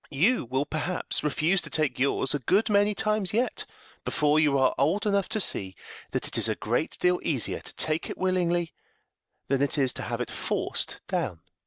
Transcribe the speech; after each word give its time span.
You 0.09 0.45
will, 0.45 0.65
perhaps, 0.65 1.23
refuse 1.23 1.61
to 1.61 1.69
take 1.69 1.99
yours 1.99 2.33
a 2.33 2.39
good 2.39 2.71
many 2.71 2.95
times 2.95 3.33
yet 3.33 3.67
before 4.03 4.39
you 4.39 4.57
are 4.57 4.73
old 4.75 5.05
enough 5.05 5.29
to 5.29 5.39
see 5.39 5.75
that 6.09 6.27
it 6.27 6.39
is 6.39 6.49
a 6.49 6.55
great 6.55 6.97
deal 6.99 7.19
easier 7.21 7.59
to 7.59 7.75
take 7.75 8.09
it 8.09 8.17
willingly 8.17 8.73
than 9.47 9.61
it 9.61 9.77
is 9.77 9.93
to 9.93 10.01
have 10.01 10.19
it 10.19 10.31
forced 10.31 10.99
down." 11.07 11.41